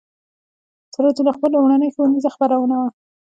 [0.93, 2.87] سراج الاخبار لومړنۍ ښوونیزه خپرونه وه.